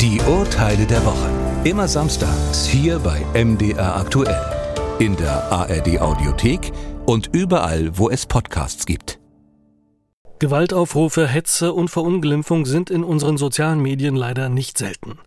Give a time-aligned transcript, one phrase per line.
[0.00, 1.28] Die Urteile der Woche.
[1.64, 4.40] Immer samstags hier bei MDR aktuell.
[4.98, 6.72] In der ARD Audiothek
[7.04, 9.20] und überall, wo es Podcasts gibt.
[10.38, 15.18] Gewaltaufrufe, Hetze und Verunglimpfung sind in unseren sozialen Medien leider nicht selten.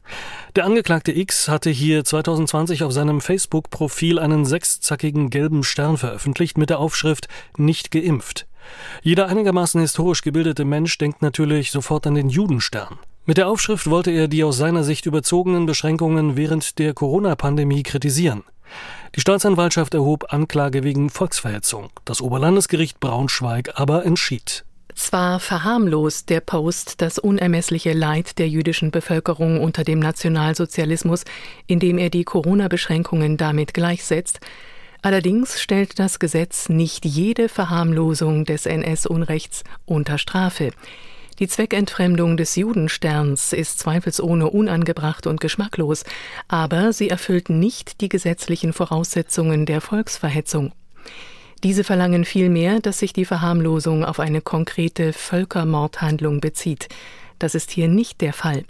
[0.56, 6.72] Der Angeklagte X hatte hier 2020 auf seinem Facebook-Profil einen sechszackigen gelben Stern veröffentlicht mit
[6.72, 7.28] der Aufschrift
[7.58, 8.48] Nicht geimpft.
[9.04, 12.98] Jeder einigermaßen historisch gebildete Mensch denkt natürlich sofort an den Judenstern.
[13.26, 18.44] Mit der Aufschrift wollte er die aus seiner Sicht überzogenen Beschränkungen während der Corona-Pandemie kritisieren.
[19.16, 21.90] Die Staatsanwaltschaft erhob Anklage wegen Volksverhetzung.
[22.04, 24.66] Das Oberlandesgericht Braunschweig aber entschied.
[24.94, 31.24] Zwar verharmlost der Post das unermessliche Leid der jüdischen Bevölkerung unter dem Nationalsozialismus,
[31.66, 34.42] indem er die Corona-Beschränkungen damit gleichsetzt,
[35.02, 40.72] allerdings stellt das Gesetz nicht jede Verharmlosung des NS-Unrechts unter Strafe.
[41.40, 46.04] Die Zweckentfremdung des Judensterns ist zweifelsohne unangebracht und geschmacklos,
[46.48, 50.74] aber sie erfüllt nicht die gesetzlichen Voraussetzungen der Volksverhetzung.
[51.64, 56.88] Diese verlangen vielmehr, dass sich die Verharmlosung auf eine konkrete Völkermordhandlung bezieht.
[57.40, 58.64] Das ist hier nicht der Fall.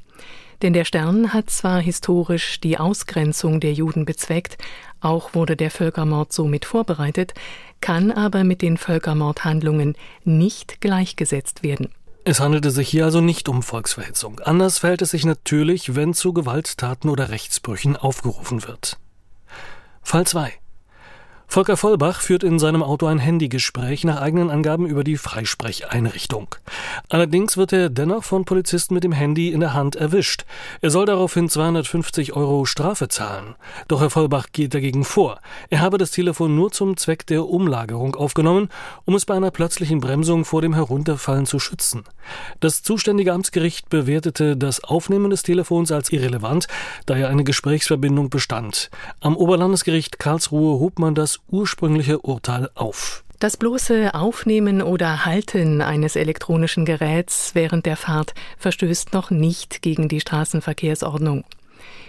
[0.62, 4.58] Denn der Stern hat zwar historisch die Ausgrenzung der Juden bezweckt,
[5.02, 7.34] auch wurde der Völkermord somit vorbereitet,
[7.82, 11.90] kann aber mit den Völkermordhandlungen nicht gleichgesetzt werden.
[12.26, 14.40] Es handelte sich hier also nicht um Volksverhetzung.
[14.40, 18.98] Anders verhält es sich natürlich, wenn zu Gewalttaten oder Rechtsbrüchen aufgerufen wird.
[20.02, 20.54] Fall 2.
[21.48, 26.56] Volker Vollbach führt in seinem Auto ein Handygespräch nach eigenen Angaben über die Freisprecheinrichtung.
[27.10, 30.46] Allerdings wird er dennoch von Polizisten mit dem Handy in der Hand erwischt.
[30.82, 33.56] Er soll daraufhin 250 Euro Strafe zahlen.
[33.88, 35.40] Doch Herr Vollbach geht dagegen vor.
[35.70, 38.70] Er habe das Telefon nur zum Zweck der Umlagerung aufgenommen,
[39.06, 42.04] um es bei einer plötzlichen Bremsung vor dem Herunterfallen zu schützen.
[42.60, 46.68] Das zuständige Amtsgericht bewertete das Aufnehmen des Telefons als irrelevant,
[47.06, 48.90] da ja eine Gesprächsverbindung bestand.
[49.20, 53.24] Am Oberlandesgericht Karlsruhe hob man das ursprüngliche Urteil auf.
[53.40, 60.08] Das bloße Aufnehmen oder Halten eines elektronischen Geräts während der Fahrt verstößt noch nicht gegen
[60.08, 61.44] die Straßenverkehrsordnung.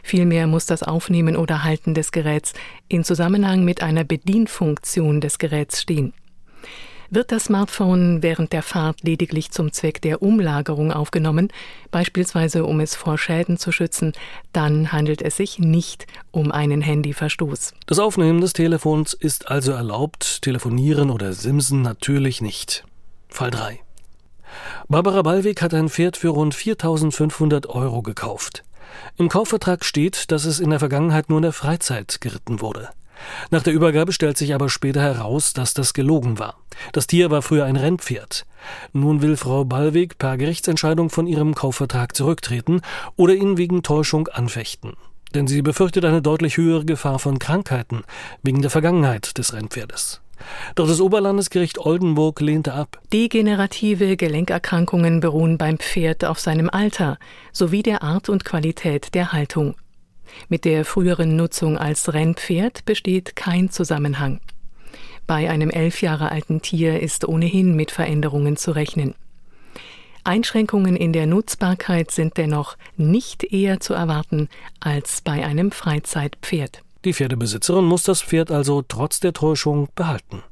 [0.03, 2.53] Vielmehr muss das Aufnehmen oder Halten des Geräts
[2.89, 6.13] in Zusammenhang mit einer Bedienfunktion des Geräts stehen.
[7.15, 11.53] Wird das Smartphone während der Fahrt lediglich zum Zweck der Umlagerung aufgenommen,
[11.93, 14.15] beispielsweise um es vor Schäden zu schützen,
[14.53, 17.75] dann handelt es sich nicht um einen Handyverstoß.
[17.87, 22.85] Das Aufnehmen des Telefons ist also erlaubt, telefonieren oder simsen natürlich nicht.
[23.29, 23.79] Fall 3.
[24.89, 28.65] Barbara Ballweg hat ein Pferd für rund 4500 Euro gekauft.
[29.17, 32.89] Im Kaufvertrag steht, dass es in der Vergangenheit nur in der Freizeit geritten wurde.
[33.51, 36.59] Nach der Übergabe stellt sich aber später heraus, dass das gelogen war.
[36.93, 38.47] Das Tier war früher ein Rennpferd.
[38.93, 42.81] Nun will Frau Ballweg per Gerichtsentscheidung von ihrem Kaufvertrag zurücktreten
[43.17, 44.95] oder ihn wegen Täuschung anfechten.
[45.35, 48.03] Denn sie befürchtet eine deutlich höhere Gefahr von Krankheiten
[48.43, 50.21] wegen der Vergangenheit des Rennpferdes.
[50.75, 53.01] Doch das Oberlandesgericht Oldenburg lehnte ab.
[53.13, 57.19] Degenerative Gelenkerkrankungen beruhen beim Pferd auf seinem Alter
[57.53, 59.77] sowie der Art und Qualität der Haltung.
[60.49, 64.41] Mit der früheren Nutzung als Rennpferd besteht kein Zusammenhang.
[65.27, 69.15] Bei einem elf Jahre alten Tier ist ohnehin mit Veränderungen zu rechnen.
[70.23, 74.49] Einschränkungen in der Nutzbarkeit sind dennoch nicht eher zu erwarten
[74.81, 76.83] als bei einem Freizeitpferd.
[77.05, 80.43] Die Pferdebesitzerin muss das Pferd also trotz der Täuschung behalten.